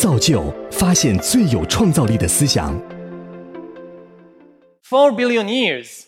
[0.00, 2.78] 造就发现最有创造力的思想。
[4.82, 6.04] Four billion years,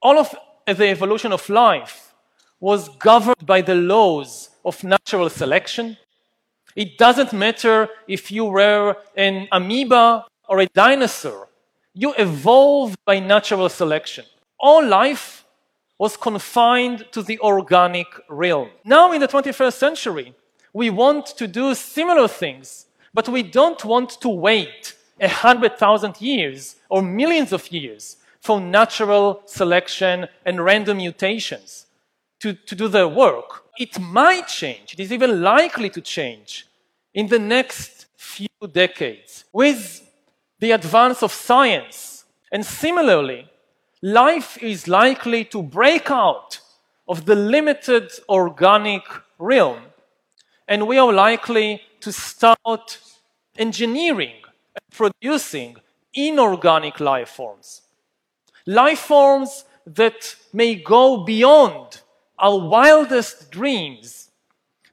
[0.00, 2.12] all of the evolution of life
[2.60, 5.96] was governed by the laws of natural selection.
[6.74, 11.48] It doesn't matter if you were an amoeba or a dinosaur,
[11.94, 14.24] you evolved by natural selection.
[14.58, 15.44] All life
[15.98, 18.68] was confined to the organic realm.
[18.84, 20.34] Now, in the 21st century,
[20.72, 24.95] we want to do similar things, but we don't want to wait
[25.29, 31.85] hundred thousand years or millions of years for natural selection and random mutations
[32.39, 33.63] to, to do their work.
[33.77, 36.67] It might change, it is even likely to change
[37.13, 40.09] in the next few decades with
[40.59, 42.25] the advance of science.
[42.51, 43.49] And similarly,
[44.01, 46.59] life is likely to break out
[47.07, 49.03] of the limited organic
[49.37, 49.79] realm,
[50.67, 52.99] and we are likely to start
[53.57, 54.35] engineering
[54.75, 55.77] and producing
[56.13, 57.81] inorganic life forms.
[58.65, 62.01] Life forms that may go beyond
[62.37, 64.29] our wildest dreams,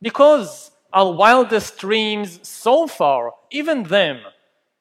[0.00, 4.20] because our wildest dreams so far, even them,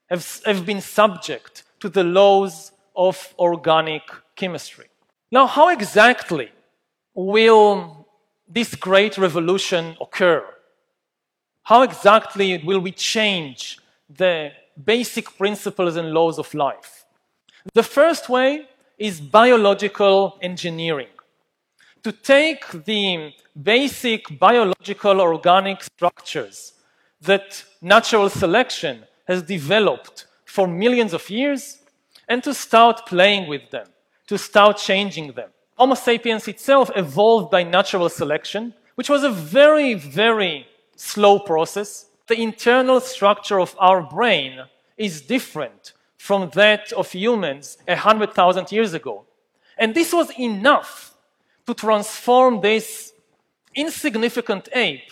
[0.09, 4.03] have, have been subject to the laws of organic
[4.36, 4.88] chemistry.
[5.31, 6.50] Now, how exactly
[7.14, 8.08] will
[8.47, 10.45] this great revolution occur?
[11.68, 13.78] How exactly will we change
[14.10, 14.54] the
[14.86, 17.04] basic principles and laws of life?
[17.74, 21.09] The first way is biological engineering.
[22.04, 26.72] To take the basic biological organic structures
[27.20, 31.80] that natural selection has developed for millions of years
[32.30, 33.88] and to start playing with them,
[34.28, 35.50] to start changing them.
[35.76, 40.66] Homo sapiens itself evolved by natural selection, which was a very, very
[40.98, 42.08] slow process.
[42.28, 44.64] The internal structure of our brain
[44.98, 49.25] is different from that of humans hundred thousand years ago.
[49.78, 51.16] And this was enough
[51.68, 53.13] to transform this
[53.75, 55.12] insignificant ape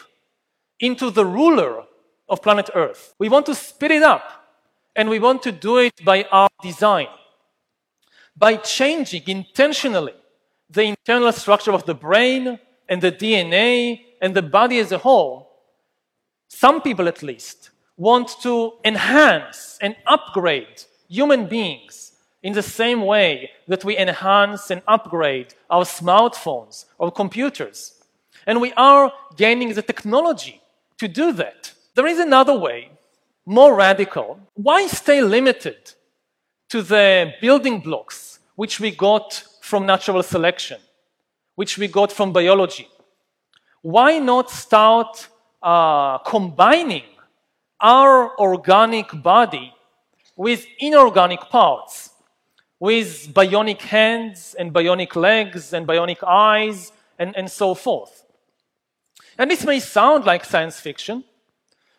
[0.80, 1.84] into the ruler
[2.28, 3.14] of planet Earth.
[3.20, 4.48] We want to speed it up,
[4.96, 7.08] and we want to do it by our design.
[8.36, 10.16] By changing intentionally
[10.70, 12.60] the internal structure of the brain
[12.90, 15.55] and the DNA and the body as a whole,
[16.48, 22.14] some people at least want to enhance and upgrade human beings
[22.44, 28.04] in the same way that we enhance and upgrade our smartphones or computers.
[28.46, 30.62] And we are gaining the technology
[31.00, 31.74] to do that.
[31.96, 32.90] There is another way,
[33.46, 34.40] more radical.
[34.54, 35.94] Why stay limited
[36.70, 40.80] to the building blocks which we got from natural selection,
[41.56, 42.88] which we got from biology?
[43.82, 45.28] Why not start
[45.66, 47.04] uh, combining
[47.82, 49.74] our organic body
[50.38, 52.12] with inorganic parts,
[52.80, 58.26] with bionic hands and bionic legs and bionic eyes and, and so forth?
[59.38, 61.24] And this may sound like science fiction,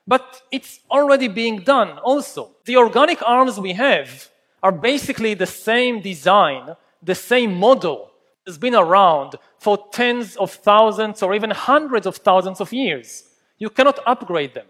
[0.06, 2.52] but it's already being done also.
[2.64, 4.30] The organic arms we have
[4.62, 8.12] are basically the same design, the same model
[8.46, 13.24] has been around for tens of thousands or even hundreds of thousands of years.
[13.58, 14.66] You cannot upgrade them.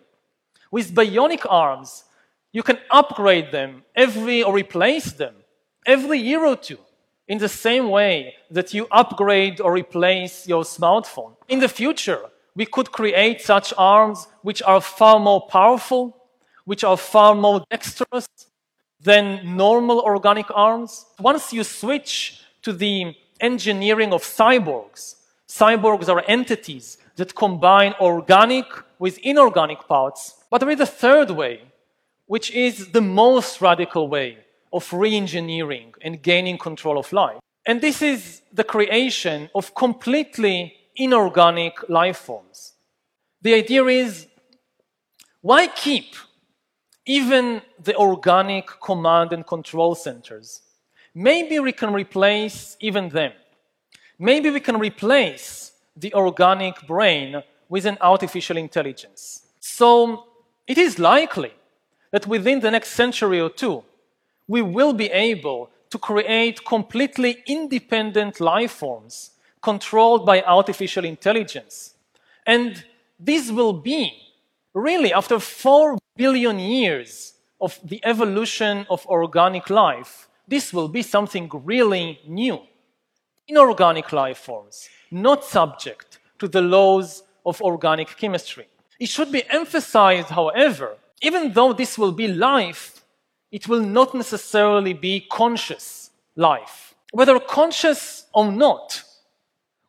[0.71, 2.05] With bionic arms,
[2.53, 5.35] you can upgrade them every or replace them
[5.85, 6.79] every year or two
[7.29, 11.37] in the same way that you upgrade or replace your smartphone.
[11.49, 12.21] In the future,
[12.55, 16.17] we could create such arms which are far more powerful,
[16.65, 18.27] which are far more dexterous
[19.01, 21.07] than normal organic arms.
[21.19, 25.17] Once you switch to the engineering of cyborgs,
[25.49, 28.67] cyborgs are entities that combine organic
[28.99, 30.35] with inorganic parts.
[30.51, 31.63] But there is a third way,
[32.27, 34.39] which is the most radical way
[34.73, 37.39] of re engineering and gaining control of life.
[37.67, 42.75] And this is the creation of completely inorganic life forms.
[43.43, 44.27] The idea is
[45.41, 46.15] why keep
[47.05, 50.63] even the organic command and control centers?
[51.15, 53.33] Maybe we can replace even them.
[54.19, 55.56] Maybe we can replace
[55.97, 59.43] the organic brain with an artificial intelligence.
[59.61, 60.25] So
[60.67, 61.53] it is likely
[62.13, 63.83] that within the next century or two,
[64.47, 69.31] we will be able to create completely independent life forms
[69.63, 71.95] controlled by artificial intelligence.
[72.47, 72.85] And
[73.19, 74.13] this will be
[74.75, 81.51] really after 4 billion years of the evolution of organic life, this will be something
[81.65, 82.61] really new.
[83.49, 88.67] Inorganic life forms, not subject to the laws of organic chemistry.
[88.99, 93.05] It should be emphasized, however, even though this will be life,
[93.53, 96.95] it will not necessarily be conscious life.
[97.13, 99.03] Whether conscious or not,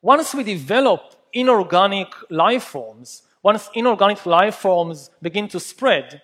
[0.01, 6.21] once we develop inorganic life forms, once inorganic life forms begin to spread,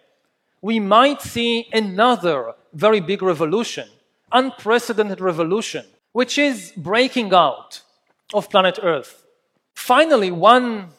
[0.62, 3.89] we might see another very big revolution,
[4.31, 7.81] unprecedented revolution, which is breaking out
[8.33, 9.25] of planet Earth.
[9.75, 10.89] Finally, one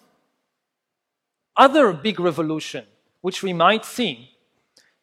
[1.56, 2.84] other big revolution
[3.22, 4.30] which we might see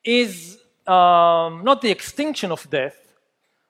[0.03, 3.13] is um, not the extinction of death,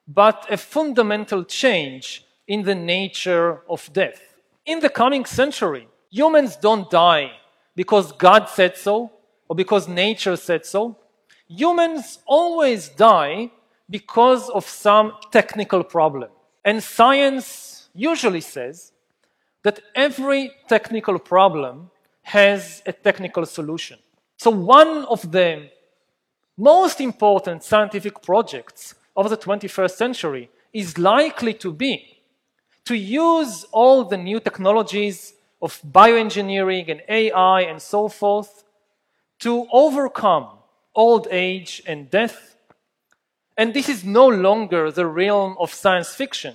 [0.06, 4.34] but a fundamental change in the nature of death.
[4.66, 7.32] In the coming century, humans don't die
[7.76, 9.12] because God said so
[9.48, 10.98] or because nature said so.
[11.48, 13.50] Humans always die
[13.92, 16.30] because of some technical problem.
[16.64, 18.92] And science usually says
[19.62, 21.90] that every technical problem
[22.22, 23.98] has a technical solution.
[24.38, 25.70] So, one of the
[26.56, 31.94] most important scientific projects of the 21st century is likely to be
[32.84, 38.64] to use all the new technologies of bioengineering and AI and so forth
[39.38, 40.46] to overcome
[40.94, 42.56] old age and death.
[43.56, 46.54] And this is no longer the realm of science fiction,